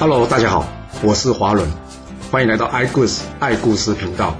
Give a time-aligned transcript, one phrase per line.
[0.00, 0.64] Hello，大家好，
[1.02, 1.68] 我是华伦，
[2.30, 4.36] 欢迎来到爱故事爱故事频道。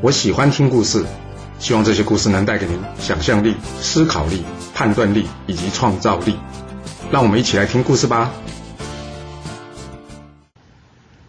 [0.00, 1.04] 我喜欢听故事，
[1.58, 6.36] 希望这些故事能带给您想象力、思考力、判断力以及创造力。
[7.10, 8.30] 让我们一起来听故事吧。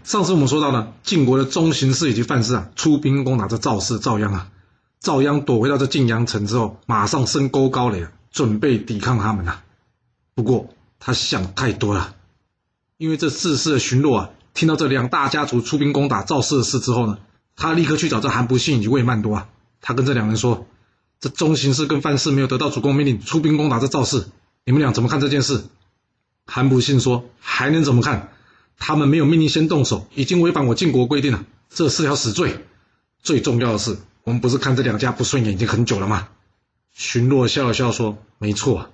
[0.04, 4.50] 上次我们说到呢，晋国的中行氏以及范氏啊，出兵攻打这赵氏赵鞅啊。
[5.00, 9.58] 赵鞅躲回到这晋阳城之后，马上升沟高垒，准备抵抗他们呐。
[10.36, 10.68] 不过
[11.00, 12.14] 他想太多了，
[12.98, 17.18] 因为这四世的荀若啊，听到这两大家族出兵攻打赵氏的事之后呢，
[17.56, 19.50] 他立刻去找这韩不信以及魏曼多啊。
[19.82, 20.68] 他跟这两人说
[21.20, 24.28] ：“这中行氏跟范氏没有得到主公命令出兵攻打这赵氏，
[24.64, 25.64] 你们俩怎么看这件事？”
[26.48, 28.32] 韩不信说：“还能怎么看？
[28.78, 32.66] 他们没有命令先动手，已经违反我晋国规定了，这是条死罪。
[33.22, 36.30] 最重要的是。”我们不是看这两家不顺眼已经很久了吗？
[36.92, 38.90] 荀若笑了笑说：“没错，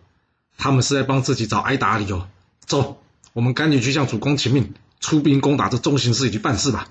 [0.57, 2.27] 他们是在帮自己找挨打理由。
[2.65, 3.01] 走，
[3.33, 6.89] 我们赶紧去向主公请命，出兵攻打这中行氏以及范氏吧。”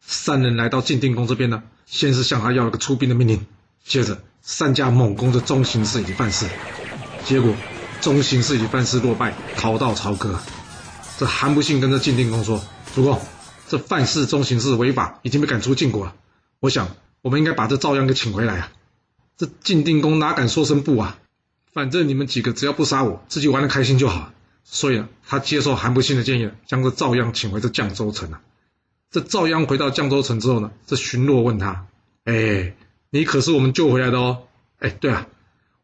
[0.00, 3.46] 三人来到晋定公这边呢，先是向他要了个出兵的命令，
[3.84, 6.46] 接着三家猛攻这中行氏以及范氏，
[7.24, 7.54] 结果
[8.00, 10.38] 中行氏以及范氏落败，逃到朝歌。
[11.18, 12.62] 这韩不信跟着晋定公说
[12.94, 13.20] ：“主公，
[13.68, 16.14] 这范氏、中行氏违法，已经被赶出晋国了。
[16.60, 16.88] 我想。”
[17.24, 18.70] 我们应该把这赵鞅给请回来啊！
[19.38, 21.16] 这晋定公哪敢说声不啊？
[21.72, 24.30] 反正你们几个只要不杀我，自己玩的开心就好。
[24.64, 28.40] 所以呢，他接受韩不信的建议，将这赵鞅请回这绛州城啊。
[29.10, 31.86] 这赵鞅回到绛州城之后呢，这荀若问他
[32.24, 32.74] ：“哎，
[33.10, 34.48] 你可是我们救回来的哦？
[34.78, 35.28] 哎，对啊，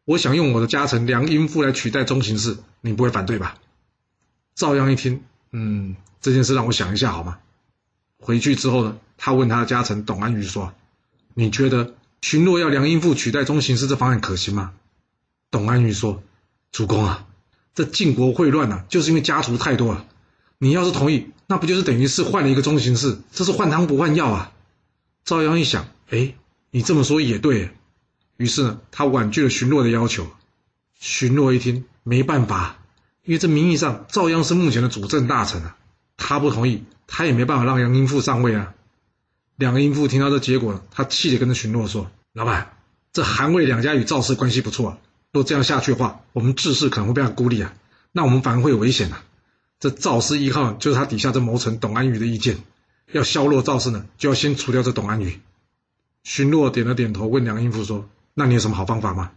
[0.03, 3.57] 我想用我的家臣梁英父来取代中行氏，你不会反对吧？”
[4.55, 7.39] 赵鞅一听，嗯，这件事让我想一下好吗？
[8.19, 10.73] 回去之后呢，他问他的家臣董安于说。
[11.33, 14.73] 你觉得荀若要梁英父取代中行氏这方案可行吗？
[15.49, 16.21] 董安于说
[16.73, 17.25] ：“主公啊，
[17.73, 20.05] 这晋国会乱啊，就是因为家族太多了。
[20.57, 23.19] 你要是同意，那不就是等于是换了一个中行氏？
[23.31, 24.51] 这是换汤不换药啊！”
[25.25, 26.35] 赵鞅一想，哎，
[26.69, 27.71] 你这么说也对。
[28.37, 30.27] 于是呢，他婉拒了荀若的要求。
[30.99, 32.79] 荀若一听，没办法，
[33.23, 35.77] 因为这名义上赵鞅是目前的主政大臣啊，
[36.17, 38.73] 他不同意，他也没办法让杨英父上位啊。
[39.55, 42.73] 两个淫妇听到这结果，他气得跟着荀若说：“老板，
[43.13, 44.97] 这韩魏两家与赵氏关系不错，
[45.31, 47.73] 若这样下去的话，我们治世可能会被他孤立啊，
[48.11, 49.23] 那我们反而会有危险啊。
[49.79, 52.57] 这赵氏依靠就是他底下这谋臣董安宇的意见，
[53.11, 55.39] 要削弱赵氏呢，就要先除掉这董安宇。”
[56.23, 59.31] 荀若点了点头，问梁英父说：“那你有什么好方法吗？”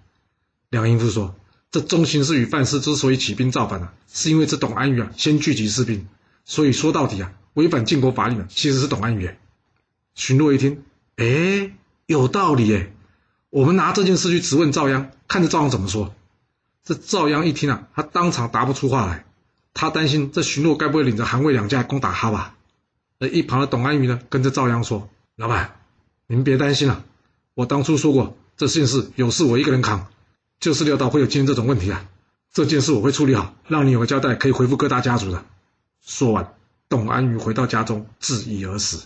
[0.69, 1.35] 梁英父说
[1.71, 6.07] ：“这中行氏与范氏之所以起兵造反呢，是因为这董安宇啊先聚集士兵，
[6.45, 9.31] 所以说到底啊，违反晋国法令的其实是董安宇。”
[10.15, 10.83] 荀若一听，
[11.17, 11.73] 哎，
[12.05, 12.93] 有道理哎，
[13.55, 16.13] 我们拿这件事去质问赵鞅，看着赵鞅怎么说。
[16.83, 19.27] 这赵鞅一听啊，他当场答不出话来，
[19.75, 22.57] 他担心这荀诺该不会领着韩魏两家攻打他吧？
[23.21, 25.77] 而一旁的董安于呢，跟着赵鞅说：“老板，
[26.27, 27.05] 您别担心了，
[27.55, 30.09] 我当初说过，这件事有事我一个人扛，
[30.59, 32.09] 就是料到会有今天这种问题啊。
[32.53, 35.45] 这件事我会处理好，让你有个交代，可以回复各大家族的。”
[36.05, 36.55] 说完，
[36.89, 39.05] 董安于回到家中，自缢而死。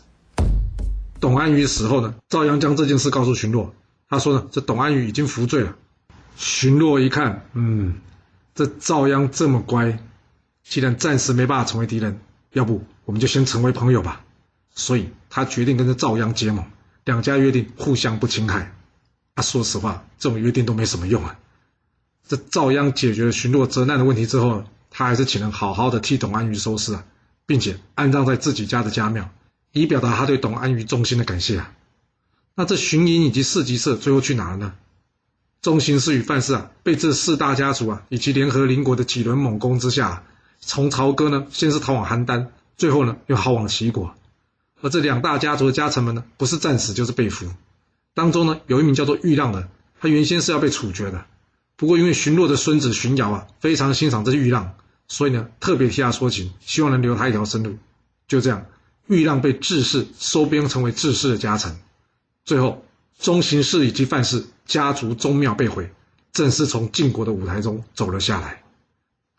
[1.20, 3.74] 董安于死后呢，赵鞅将这件事告诉荀诺，
[4.08, 5.76] 他说呢，这董安宇已经服罪了。
[6.36, 8.00] 荀若一看，嗯，
[8.54, 9.98] 这赵鞅这么乖，
[10.64, 12.20] 既然暂时没办法成为敌人，
[12.52, 14.24] 要不我们就先成为朋友吧。
[14.74, 16.64] 所以他决定跟着赵鞅结盟，
[17.04, 18.72] 两家约定互相不侵害。
[19.34, 21.38] 啊，说实话，这种约定都没什么用啊。
[22.26, 27.04] 这赵鞅解决了荀若责难的问题之后，他还是请人好好的替董安于收尸啊，
[27.46, 29.28] 并且安葬在自己家的家庙。
[29.72, 31.72] 以表达他对董安于忠心的感谢啊！
[32.58, 34.74] 那这荀寅以及四吉社最后去哪了呢？
[35.62, 40.24] 中行氏与范氏啊，被这四大家族啊以及联合邻国的几轮猛攻之下，
[40.58, 44.12] 从朝歌呢先是逃往邯郸，最后呢又逃往齐国。
[44.80, 47.46] 而这两大家族的家臣们呢，不是战死就是被俘。
[48.12, 49.68] 当中呢有一名叫做豫让的，
[50.00, 51.26] 他原先是要被处决的，
[51.76, 54.74] 不过因为荀若的孙子荀瑶啊非常欣赏这豫让，
[55.06, 57.78] 所以呢特别替他说情，希望能留他一条生路。
[58.26, 58.66] 就这样。
[59.06, 61.78] 豫让被智氏收编成为智氏的家臣，
[62.48, 62.82] 最后
[63.18, 65.90] 中行氏以及范氏家族宗庙被毁，
[66.32, 68.62] 正式从晋国的舞台中走了下来。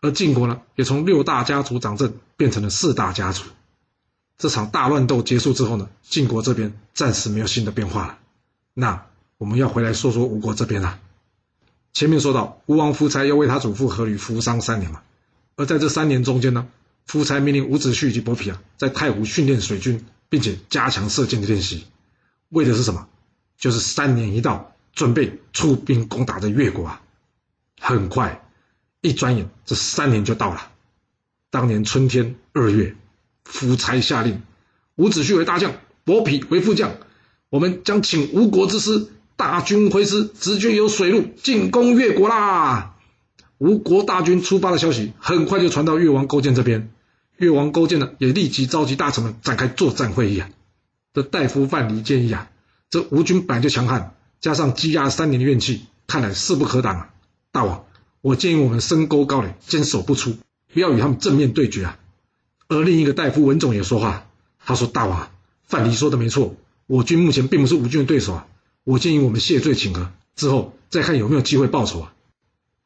[0.00, 3.42] 而晋国呢，也从六大家族掌政变成了四大家族。
[4.38, 8.18] 这场大乱斗结束之后呢，晋国这边暂时没有新的变化了。
[8.74, 9.06] 那
[9.38, 11.00] 我们要回来说说吴国这边了。
[11.92, 15.02] 前面说到吴王夫差要为他祖父阖闾服丧三年嘛，
[15.56, 16.68] 而在这三年中间呢。
[17.06, 21.86] 夫差命令伍子胥以及伯嚭啊，在太湖训练水军，并且加强射箭的练习，
[22.50, 23.08] 为的是什么？
[23.58, 27.02] 就是三年一到，准备出兵攻打这越国啊！
[27.80, 28.42] 很快，
[29.00, 30.70] 一转眼，这三年就到了。
[31.50, 32.94] 当年春天二月，
[33.44, 34.42] 夫差下令，
[34.96, 35.72] 伍子胥为大将，
[36.04, 36.92] 伯嚭为副将，
[37.48, 42.96] 我们将请吴国之师大军回师，直接由水路进攻越国啦！
[43.58, 46.90] 吴国大军出发的消息很快就传到越王勾践这边，
[47.36, 50.48] 越王勾践呢也立即召集大臣们展开作战会议啊。
[51.12, 52.50] 这大夫范蠡建议啊，
[52.88, 57.10] 这吴军本来就强悍，加上积压三年的怨气，看来势不可挡啊！
[57.50, 57.84] 大王，
[58.20, 60.36] 我建议我们深沟高垒，坚守不出，
[60.72, 61.98] 不要与他们正面对决啊！
[62.68, 64.28] 而另一个大夫文种也说话，
[64.64, 65.30] 他说：“大王，
[65.64, 66.54] 范蠡说的没错，
[66.86, 68.46] 我军目前并不是吴军的对手啊！
[68.84, 72.12] 我建议我们谢罪请和，之后再看有没有机会报仇啊！”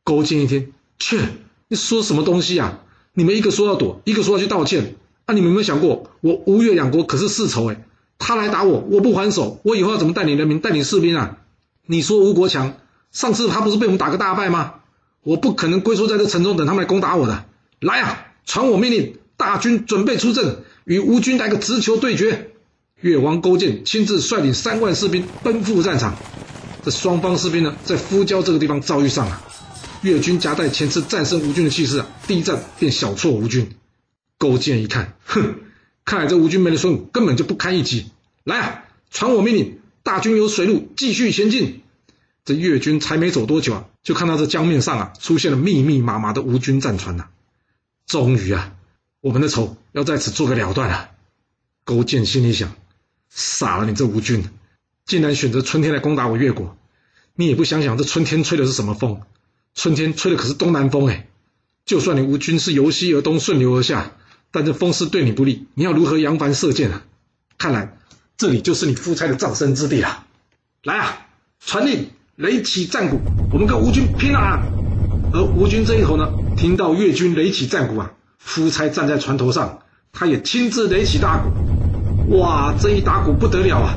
[0.02, 1.28] 勾践一听，切，
[1.68, 2.80] 你说什么东西啊？
[3.12, 7.84] 你们一个说要躲，一个说要去道歉，啊，你们有没有想过，我吴越两国可是世仇哎，
[8.26, 11.36] 他来打我，我不还手，我以后要怎么带领人民、带领士兵啊？
[11.84, 12.72] 你说吴国强，
[13.12, 14.76] 上次他不是被我们打个大败吗？
[15.22, 17.44] 我不可能龟缩在这城中等他们来攻打我的，
[17.80, 19.18] 来啊，传我命令！
[19.36, 22.52] 大军准备出阵，与吴军来个直球对决。
[23.02, 26.14] 越王勾践亲自率领三万士兵奔赴战场。
[26.82, 29.42] 这双方士兵呢，在夫交这个地方遭遇上了。
[30.00, 33.68] 越军夹带前次战胜吴军的气势啊，第一战便小挫吴军。
[34.38, 35.56] 勾践一看，哼，
[36.04, 38.06] 看来这吴军没了孙武，根本就不堪一击。
[38.44, 41.81] 来啊，传我命令，大军由水路继续前进。
[42.44, 47.29] 这越军才没走多久啊，就看到这江面上啊，出现了密密麻麻的吴军战船呐。
[48.06, 48.75] 终于啊。
[49.23, 51.12] 我们的仇要在此做个了断了。
[51.85, 52.75] 勾践心里想：
[53.31, 54.44] 傻了，你这吴军，
[55.06, 56.76] 竟然选择春天来攻打我越国，
[57.35, 59.23] 你也不想想这春天吹的是什么风？
[59.75, 61.26] 春天吹的可是东南风哎！
[61.87, 64.12] 就算你吴军是由西而东顺流而下，
[64.50, 67.06] 但这风势对你不利，你要如何扬帆射箭啊？
[67.56, 67.96] 看来
[68.36, 70.25] 这里就是你夫差的葬身之地了。
[70.82, 71.26] 来啊，
[71.64, 73.20] 传令，擂起战鼓，
[73.52, 74.62] 我们跟吴军拼了啊！
[75.32, 78.12] 而吴军这一头呢，听到越军擂起战鼓啊。
[78.38, 79.78] 夫差站在船头上，
[80.12, 82.36] 他也亲自擂起大鼓。
[82.36, 83.94] 哇，这一打鼓不得了啊！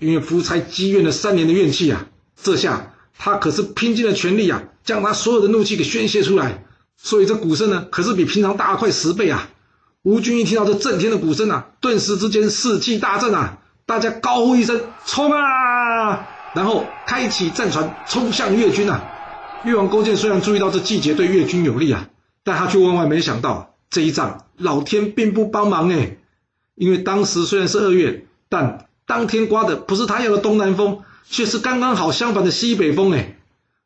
[0.00, 2.06] 因为夫差积怨了三年的怨气啊，
[2.40, 6.64] 这下他可是拼尽了全力啊，将他所有的怒气给宣泄出来。
[6.96, 9.50] 所以这鼓声呢，可是比平常大快十倍啊！
[10.02, 19.10] 吴军一听到这震天的鼓声啊，顿时之间士气大振啊，大家高呼一声“冲啊”，然后开启战船冲向越军啊。
[19.64, 22.08] 越王勾践虽然注意到这季节对越军有利啊，
[22.42, 23.74] 但他却万万没想到。
[23.90, 26.16] 这一仗，老天并不帮忙哎，
[26.74, 33.36] 因为当时虽然是二月，但当天刮的不是他要的东南风，却是刚刚好相反的西北风哎。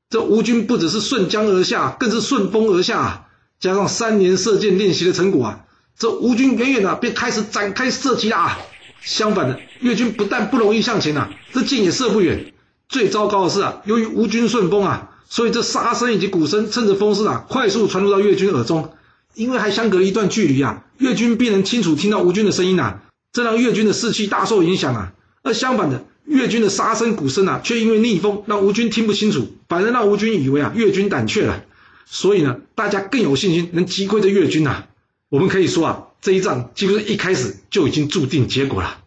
[0.08, 3.26] 这吴军不只是顺江而下，更是顺风而下啊，
[3.60, 5.64] 加上三年射箭练习的成果啊，
[5.98, 8.58] 这吴军远远的便开始展开射击啦。
[9.00, 12.52] 相反的，越军不但不容易向前呐，这箭也射不远。
[12.88, 18.92] 最糟糕的是啊，由于吴军顺风啊，所以这沙声以及鼓声趁着风势啊，快速传入到越军耳中。
[19.34, 23.02] 因为还相隔一段距离啊，越军必能清楚听到吴军的声音啊，
[23.32, 25.12] 这让越军的士气大受影响啊。
[25.42, 31.62] 而相反的，越军的杀声鼓声啊，却因为逆风让吴军听不清楚，反而让吴军以为啊越军胆怯了。
[32.06, 34.84] 所以呢，大家更有信心能击溃这越军呐。
[35.28, 38.98] 我们可以说啊，这一仗几乎是一开始就已经注定结果了。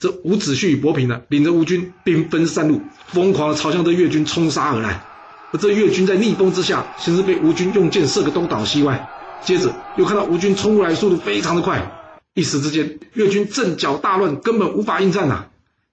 [0.00, 5.04] 这伍子胥与伯嚭呢，领着吴军兵分三路，疯狂的朝向这越军冲杀而来。
[5.52, 9.10] 而这越军在逆风之下，先是被吴军用箭射个东倒西歪。
[9.44, 11.92] 接着又看到吴军冲过来，速度非常的快，
[12.32, 15.44] 一时之间越军阵脚大乱，根本无法应战呐。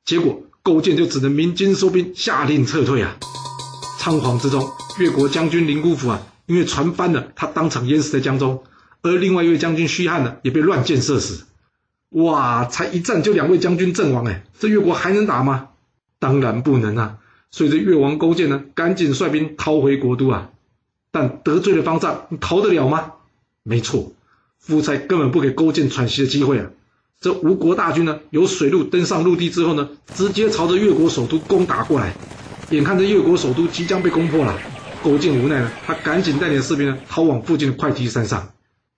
[0.05, 3.17] 结果勾践就只能鸣金收兵，下令撤退啊。
[3.99, 8.59] 仓皇之中，越国将军林姑甫啊，因为船翻了，他当场淹死在江中；
[9.01, 11.43] 而另外一位将军虚汉呢，也被乱箭射死。
[12.09, 15.69] 哇，才一战就两位将军阵亡，哎，这越国还能打吗？
[16.19, 17.17] 当然不能啊。
[17.51, 20.49] 所以这越王勾践呢，赶紧率兵逃回国都啊。
[21.11, 23.13] 但得罪了方丈，你逃得了吗？
[23.63, 24.13] 没错，
[24.59, 26.69] 夫差根本不给勾践喘息的机会啊！
[27.19, 32.13] 这吴国大军呢，由水路登上陆地之后呢，直接朝着越国首都攻打过来。
[32.69, 34.59] 眼看着越国首都即将被攻破了，
[35.01, 38.49] 勾践无奈呢，他赶紧带领士兵呢逃往附近的会稽山上。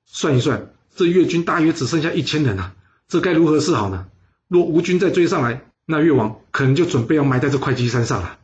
[0.06, 2.74] 算一算，这越军大约只剩下一千人啊，
[3.10, 4.06] 这该如何是好呢？
[4.48, 8.38] 若吴军再追上来，那越王可能就准备要埋在这会稽山上了。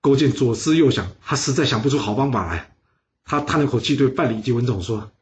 [0.00, 2.72] 勾践左思右想，他实在想不出好方法来。
[3.26, 5.12] 他叹了口气，对范蠡及文种说。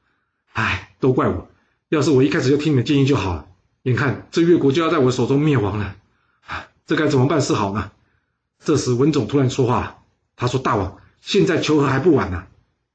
[0.52, 1.50] 哎，都怪我！
[1.88, 3.46] 要是我一开始就听你的建议就好了。
[3.82, 5.96] 眼看这越国就要在我手中灭亡了，
[6.86, 7.90] 这该怎么办是好呢？
[8.64, 10.04] 这时文种突然说话，
[10.36, 12.44] 他说：“大王，现在求和还不晚呢。”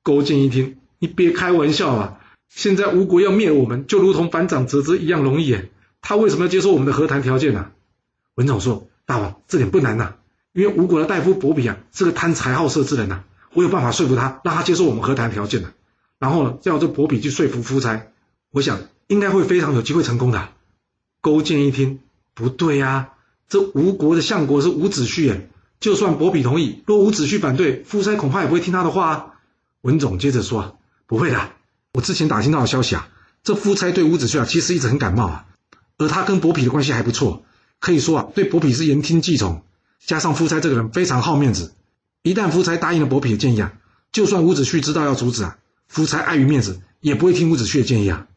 [0.01, 2.19] 勾践一听，你别开玩笑啊！
[2.55, 5.57] 现在吴国要灭我们，就如同反掌折枝一样容易。
[6.01, 7.71] 他为什么要接受我们的和谈条件呢？
[8.35, 10.13] 文种说：“大王，这点不难呐，
[10.53, 15.73] 因为吴国的大夫伯嚭啊是个贪财好色之人呐，我有办法说服他，让他接受我们和谈条件的。”
[16.19, 18.03] 然后呢，叫这伯嚭去说服夫差，
[18.51, 20.49] 我想应该会非常有机会成功的。
[21.21, 22.01] 勾践一听，
[22.35, 23.09] 不对呀，
[23.49, 29.33] 这吴国的相国是伍子胥耶，就算伯嚭同意，若伍子胥反对，夫差恐怕也不会听他的话啊。
[29.81, 31.49] 文总接着说，不会的，
[31.93, 33.07] 我之前打听到的消息啊，
[33.43, 35.45] 这夫差对伍子胥啊，其实一直很感冒啊，
[35.97, 37.45] 而他跟伯嚭的关系还不错，
[37.79, 39.63] 可以说啊，对伯嚭是言听计从。
[40.05, 41.73] 加上夫差这个人非常好面子，
[42.23, 43.73] 一旦夫差答应了伯嚭的建议啊，
[44.11, 45.57] 就算伍子胥知道要阻止啊，
[45.87, 48.27] 夫差碍于面子也不会听伍子胥的建议啊。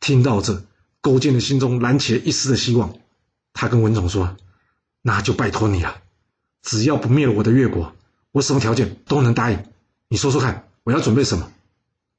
[0.00, 0.64] 听到这，
[1.00, 2.94] 勾践的心中燃起了一丝的希望，
[3.52, 4.36] 他跟文种说
[5.02, 5.96] ：“那就拜托你了，
[6.62, 7.94] 只要不灭了我的越国，
[8.30, 9.58] 我什么条件都能答应。
[10.08, 11.52] 你说说看，我要准备什么？”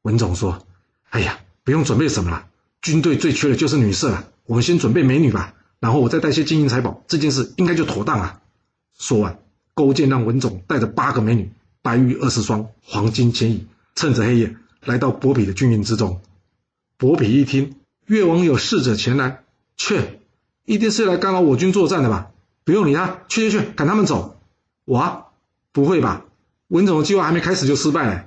[0.04, 0.66] 文种说
[1.14, 2.48] ：“哎呀，不用准备什么了，
[2.82, 8.42] 军队最缺的就是女色了，我们先准备美女吧，然后我再带些金银财宝，这件事应该就妥当了。”
[8.98, 9.38] 说完，
[9.76, 11.52] 勾践让文种带着八个美女、
[11.84, 16.20] 白玉二十双、黄金千亿，趁着黑夜来到伯比的军营之中。
[16.98, 17.76] 伯比一听，
[18.08, 19.44] 越王有使者前来，
[19.78, 20.02] 去
[20.66, 22.32] 一定是来干扰我军作战的吧？
[22.64, 24.40] 不用理他，去去去，赶他们走！
[24.86, 25.28] 我，
[25.72, 26.26] 不会吧？
[26.70, 28.26] 文种的计划还没开始就失败了。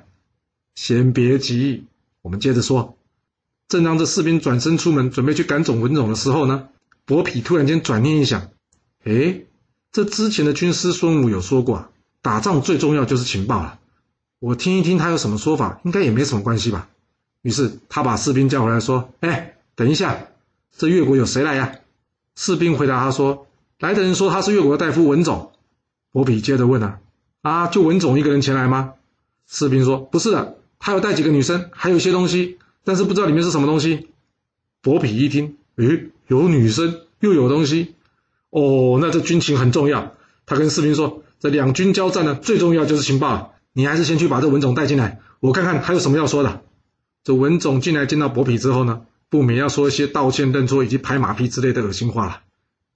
[0.76, 1.86] 先别急，
[2.26, 2.98] 我们接着说。
[3.68, 6.68] 正当这士兵转身出门准备去赶走文种的时候呢，
[7.04, 8.50] 伯嚭突然间转念一想，
[9.04, 9.42] 哎。
[9.92, 11.90] 这之前的军师孙武有说过啊，
[12.20, 13.78] 打仗最重要就是情报了。
[14.40, 16.88] 我听一听他有什么说法，应该也没什么关系吧。
[17.42, 20.26] 于是他把士兵叫回来，说：“哎，等一下，
[20.76, 21.76] 这越国有谁来呀？”
[22.34, 23.46] 士兵回答他说
[23.78, 25.52] ：“来的人说他是越国的大夫文种。”
[26.12, 26.98] 伯嚭接着问啊
[27.40, 28.94] ：“啊，就文种一个人前来吗？”
[29.48, 34.08] 士兵说：“不是的，他有带几个女生，还有一些东西，但是不知道里面是什么东西。”
[34.82, 37.94] 伯嚭一听，诶，有女生又有东西。
[38.50, 40.14] 哦，那这军情很重要。
[40.46, 43.54] 他跟士兵说：“这两军交战呢，最重要就是情报。
[43.72, 46.62] 你还是先去把这文种带进来，我看看还有什么要说的。”
[47.24, 52.42] 这文种进来见到伯嚭之后呢，不免要说一些道歉、认错以及拍马屁之类的恶心话了。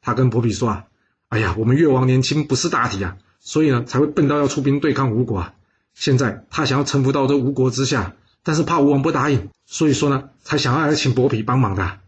[0.01, 0.85] 他跟伯嚭说：“啊，
[1.29, 5.55] 哎呀，我们越王年轻不识大体啊，所以呢才会笨到要出兵对抗吴国啊。
[5.95, 11.99] 现在他想要臣服到这吴国之下，但是怕吴王不答应，所以说呢才想要来请伯嚭帮忙的。”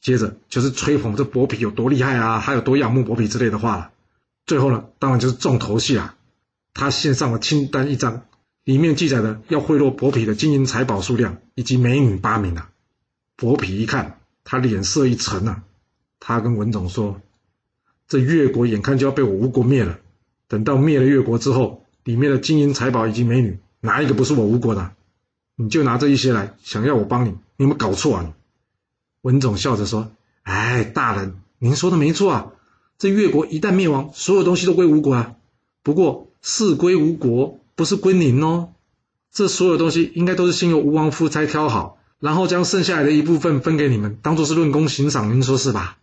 [0.00, 3.90] 接着就是吹捧这伯嚭有多厉害啊，还有多仰慕伯嚭之类的话了。
[4.46, 6.16] 最后呢，当然就是重头戏啊。
[6.74, 8.22] 他献上了清单一张，
[8.64, 12.70] 里面记载的要贿赂伯嚭的金银财宝数量以及美女八名啊。
[13.36, 15.62] 伯嚭一看，他脸色一沉啊。
[16.18, 17.20] 他跟文种说
[18.08, 19.98] ：“这越国眼看就要被我吴国灭了，
[20.48, 24.92] 等到灭了越国之后，里面的金银财宝以及美女，哪一个不是我吴国的？
[25.56, 28.32] 你就拿这一些来，想要我帮你，你有没有搞错啊？”
[29.22, 30.10] 文总笑着说
[30.42, 32.52] ：“哎，大人，您说的没错啊。
[32.98, 35.34] 这越国一旦灭亡，所有东西都归吴国啊。
[35.82, 38.70] 不过事归吴国，不是归您哦。
[39.32, 45.32] 这所有东西应该都是先由吴王夫差挑好，然后将剩下来的一部分分给你们，当做是论功行赏。
[45.32, 45.98] 您说是吧？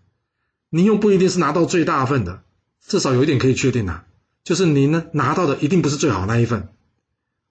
[0.69, 2.41] 您又不一定是拿到最大份的，
[2.85, 4.05] 至少有一点可以确定啊，
[4.49, 6.69] 就是您呢拿到的一定不是最好那一份。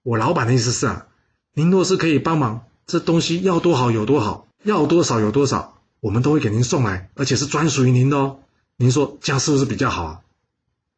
[0.03, 1.07] 我老板的意思是啊，
[1.53, 8.39] 您若是可以帮忙，这东西要多好有多好。”要多少有多少，我们都会给您送来，而且是专属于您的哦。
[8.75, 10.21] 您说这样是不是比较好啊？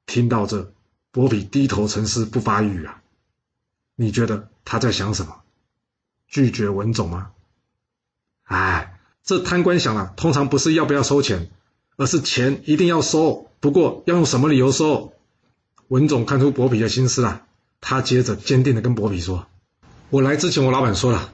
[0.08, 0.74] 听到这，
[1.12, 3.04] 波比低头沉思，不发一语啊。
[3.96, 5.36] 你觉得他在想什么？
[6.28, 7.30] 拒绝文总吗？
[8.46, 11.52] 哎，这贪官想啊，通常不是要不要收钱，
[11.96, 15.14] 而是钱一定要收，不过要用什么理由收？
[15.92, 17.42] 文总看出伯比的心思啊，
[17.82, 19.48] 他接着坚定的跟伯比说
[20.10, 21.34] ：“我来之前，我老板说了，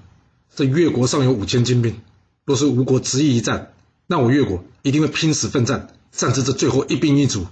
[0.56, 2.02] 这越国上有五千精兵。”
[2.44, 3.74] 若是吴国执意一战，
[4.08, 7.46] 那我越国一定会拼死奋战，战至这最后一兵一卒，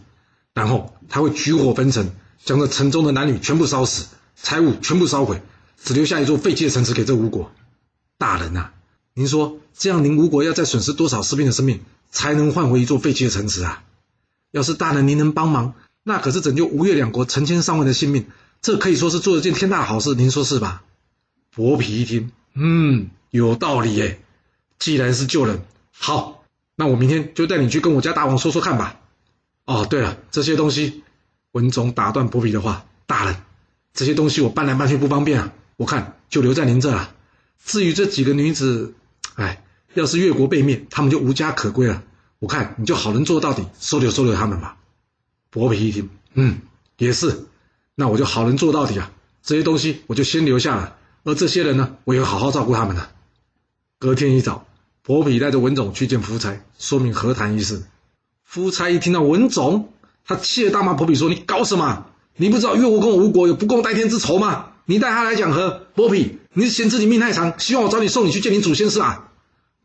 [0.55, 2.09] 然后他会举火焚城，
[2.43, 5.43] 将这城中的男女全部烧死，财物全部烧毁，
[5.79, 7.51] 只留下一座废弃的城池给这吴国。
[8.17, 8.71] 大人呐，
[9.13, 13.83] 您说这样，您吴国要再损失多少士兵的生命，才能换回一座废弃的城池啊？
[14.49, 15.75] 要是大人您能帮忙，
[16.07, 18.27] 那可是拯救吴越两国成千上万的性命，
[18.61, 20.83] 这可以说是做了件天大的好事，您说是吧？
[21.49, 24.19] 伯嚭一听，嗯，有道理耶。
[24.77, 25.63] 既然是救人，
[25.97, 26.43] 好，
[26.75, 28.99] 那我明天就带你去跟我家大王说说看吧。
[29.65, 31.01] 哦，对了，这些东西，
[31.53, 33.37] 文总打断伯嚭的话，大人，
[33.91, 37.15] 这些东西我搬来搬去不方便啊，我看就留在您这了。
[37.65, 38.93] 至于这几个女子，
[39.33, 39.63] 哎，
[39.95, 42.03] 要是越国被灭，他们就无家可归了。
[42.37, 44.77] 我看你就好人做到底，收留收留他们吧。
[45.55, 46.59] 伯嚭一听，嗯，
[46.97, 47.45] 也是，
[47.95, 49.09] 那我就好人做到底啊。
[49.41, 53.07] 这些东西我就先留下了，而这些人呢，我也会好好照顾他们的。
[53.97, 54.65] 隔天一早，
[55.01, 57.83] 伯嚭带着文总去见夫差，说明和谈一事。
[58.43, 59.93] 夫差一听到文总，
[60.25, 62.07] 他气得大骂伯嚭说：“你搞什么？
[62.35, 64.73] 你不知道越国跟吴国有不共戴天之仇吗？
[64.83, 65.87] 你带他来讲和？
[65.95, 69.31] 伯嚭，你是嫌自己命太长，希望我找你送你去见你祖先是吧？”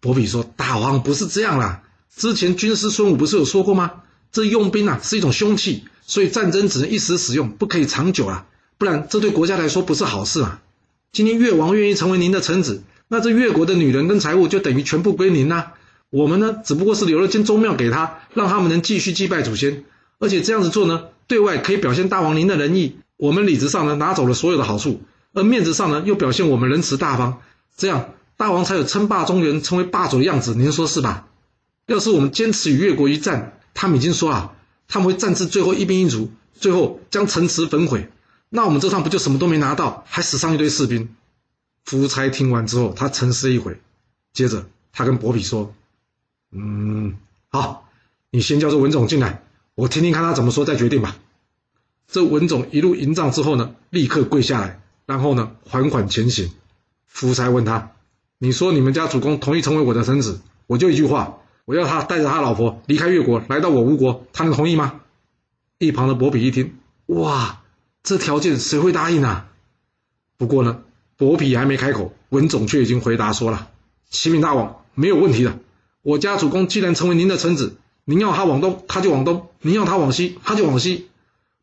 [0.01, 3.93] 伯比说：“大王不是这样啦，之前军师孙武不是有说过吗？
[4.33, 8.47] 这用兵啊是一种凶器，所以战争只能一时使用，不可以长久啊，
[8.79, 10.61] 不然这对国家来说不是好事啊。
[11.13, 15.75] 今天越王愿意成为您的臣子，那这越国的女人跟财物就等于全部归您啦。
[16.11, 19.85] 我们呢，只不过是留了间宗庙给他，让他们能继续祭拜祖先，
[20.19, 27.41] 而且这样子做呢，对外可以表现大王您的仁义，我们里子上呢拿走了所有的好处，而面子上呢又表现我们仁慈大方，
[27.77, 28.11] 这样。”
[28.41, 31.27] 大王才有称霸中原、成为霸主的样子，您说是吧？
[31.85, 34.53] 要是我们坚持与越国一战，他们已经说啊，
[34.89, 38.09] 他们会战至最后一兵一卒，最后将城池焚毁，
[38.49, 41.15] 那我们这趟不就什么都没拿到，还死伤一堆士兵？
[41.85, 43.81] 夫差听完之后，他沉思一会，
[44.33, 45.75] 接着他跟伯比说
[46.53, 47.17] ：“嗯，
[47.49, 47.89] 好，
[48.31, 49.43] 你先叫这文种进来，
[49.75, 51.17] 我听听看他怎么说，再决定吧。”
[52.07, 56.51] 这文种一路迎帐之后呢，立刻跪下来，然后呢，缓缓前行。
[57.07, 57.93] 夫差问他。
[58.39, 61.39] 你说你们家主公同意成为我的臣子，我就一句话，
[61.71, 65.03] 我要他带着他老婆离开越国，来到我吴国，他能同意吗？
[65.79, 66.75] 一旁的伯比一听，
[67.07, 67.61] 哇，
[68.03, 69.47] 这条件谁会答应啊？
[70.37, 70.83] 不过呢，
[71.17, 73.69] 伯比还没开口，文种却已经回答说了
[74.11, 75.61] ：“启禀大王，没有问题的。
[76.03, 81.09] 我家主公既然成为您的臣子，您要他往东，他就往东；您要他往西，他就往西。”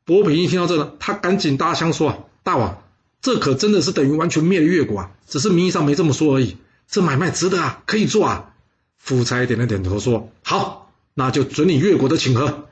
[0.07, 2.81] 伯比一听到这呢，他赶紧搭腔说：“啊，大王，
[3.21, 6.55] 这可真的是等于完全灭了越国啊，只是名义上没这么说而已。”
[6.87, 8.53] 这买卖值得啊，可以做啊。
[8.97, 12.65] 夫差点了点头说：“好，那就准你越国的请和。”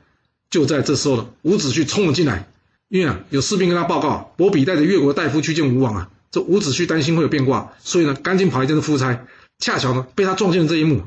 [0.49, 2.47] 就在这时候呢，伍子胥冲了进来，
[2.87, 6.09] 因为啊有士兵跟他报告，伯比带着越国大夫去见吴王啊。
[6.31, 9.25] 这伍子胥担心会有变卦，所以呢赶紧跑来见夫差。
[9.59, 11.03] 恰巧呢被他撞见了这一幕。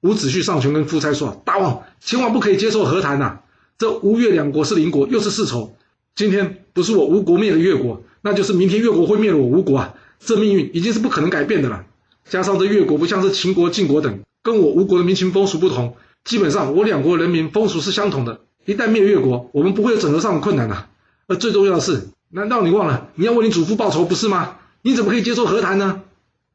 [0.00, 3.38] 伍子胥上前跟夫差说：“大王千万不可以接受和谈呐！
[3.78, 5.76] 这吴越两国是邻国，又是世仇。
[6.16, 9.94] 今天不是我吴国灭了越国，那就是明天越国会灭了我吴国啊！
[10.18, 11.84] 这命运已经是不可能改变的了。”
[12.28, 18.40] 加上这越国不像是秦国、晋国等，跟我吴国的民情风俗不同，基本上我两国人民风俗是相同的。
[18.64, 20.86] 一旦灭越国，我们不会有整合上的困难呐。
[21.26, 24.56] 而最重要的是，难道你忘了你要为你祖父报仇不是吗？
[24.82, 26.02] 你怎么可以接受和谈呢？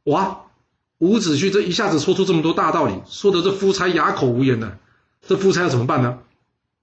[0.04, 0.42] 哇！
[1.00, 4.78] 伍子胥这一下子说出这么多大道理，说的这夫差哑口无言的。
[5.28, 6.20] 这夫差要怎么办呢？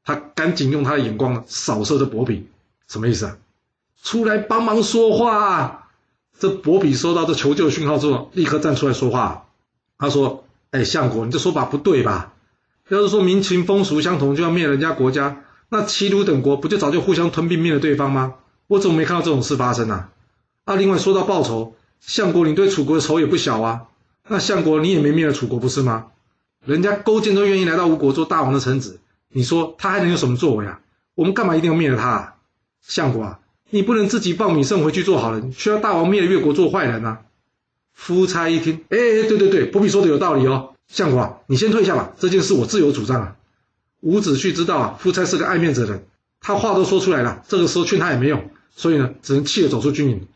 [0.04, 2.46] 他赶紧用他的眼光扫射这伯比，
[2.86, 3.36] 什么意思啊？
[4.02, 5.88] 出来帮忙说话。
[6.38, 9.46] 这伯比收到这求救讯号之后，立刻站出来说话。
[9.98, 10.43] 他说
[10.74, 12.32] ：“哎，相国，你这说法不对吧？
[12.88, 18.34] 要是说民情风俗相同就要灭人家国家，那齐鲁等国不就早就互相吞并灭了对方吗？
[18.66, 20.08] 我怎么没看到这种事发生呢？
[20.64, 23.82] 啊，另外说到报仇，相国你对楚国的仇也不小啊。
[24.28, 26.06] 那相国你也没灭了楚国不是吗？
[26.66, 30.80] 人家勾践都愿意来到吴国做大王的臣子，你说他还能有什么作为啊？
[31.14, 32.08] 我们干嘛一定要灭了他？
[32.08, 32.34] 啊？
[32.82, 33.38] 相国啊！”
[33.70, 37.20] 你不能自己报米胜回去做好人，需要大王灭了越国做坏人啊！
[37.94, 40.74] 夫差一听，哎，对对对，伯比说的有道理哦。
[40.88, 43.36] 相国啊，你先退下吧，这件事我自有主张啊。
[44.00, 46.06] 伍子胥知道啊，夫差是个爱面子的人，
[46.40, 50.28] 他话都说出来了，这个时候劝他也没用，所以呢，只能气得走出军营。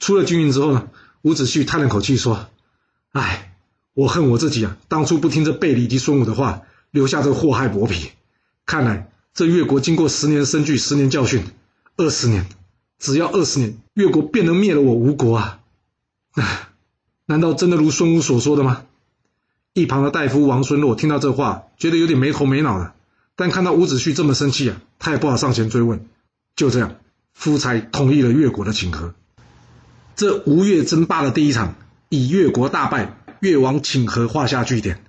[0.00, 0.88] 出了军营之后呢，
[1.22, 2.48] 伍子胥叹了口气说
[3.12, 3.54] ：“哎，
[3.94, 8.10] 我恨我自己啊，当初不听这贝里及孙武的话，留下这个祸害伯比。
[8.64, 11.44] 看来这越国经过十年生聚，十年教训，
[11.96, 12.46] 二十年。”
[12.98, 15.60] 只要二十年，越国便能灭了我吴国啊！
[17.26, 18.84] 难道真的如孙武所说的吗？
[19.74, 22.94] 一旁的大夫王孙洛听到这话，觉得有点没头没脑的。
[23.34, 26.06] 但看到伍子胥这么生气啊，他也不好上前追问。
[26.54, 26.96] 就这样，
[27.34, 29.14] 夫差同意了越国的请和。
[30.14, 31.74] 这吴越争霸的第一场，
[32.08, 35.04] 以越国大败，越王请和画下句点。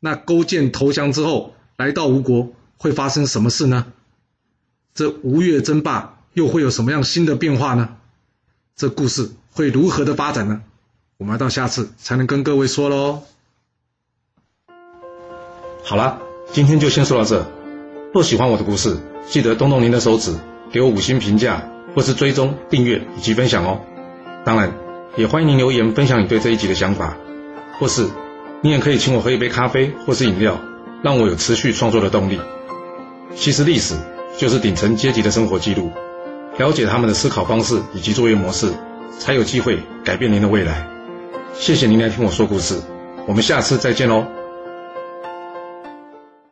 [0.00, 3.86] 那勾践投降之后，来到吴国，会发生什么事呢？
[4.94, 6.10] 这吴越争霸。
[6.34, 7.90] 又会有什么样新的变化呢？
[8.74, 10.64] 这故事会如何的发展呢？
[11.16, 13.22] 我们要到下次才能跟各位说喽。
[15.84, 16.20] 好了，
[16.52, 17.46] 今天就先说到这。
[18.12, 18.96] 若喜欢我的故事，
[19.28, 20.34] 记得动动您的手指，
[20.72, 23.80] 给我五星评价，或是追踪、订阅以及分享哦。
[24.44, 24.72] 当然，
[25.16, 27.16] 也欢迎您留言分享你对这一集的想法，
[27.78, 28.08] 或是
[28.60, 30.60] 你也可以请我喝一杯咖啡或是饮料，
[31.02, 32.40] 让我有持续创作的动力。
[33.36, 33.94] 其实历史
[34.38, 35.92] 就是顶层阶级的生活记录。
[36.56, 38.72] 了解他们的思考方式以及作业模式，
[39.18, 40.93] 才有机会改变您的未来。
[41.56, 42.80] 谢谢您来听我说故事，
[43.26, 44.43] 我们下次再见喽。